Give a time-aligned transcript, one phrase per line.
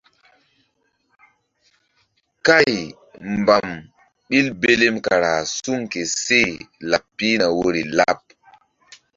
[2.45, 2.71] Kay
[3.39, 3.67] mbam
[4.29, 6.49] ɓil belem kara suŋ ke seh
[6.89, 8.19] laɓ pihna woyri laɓ.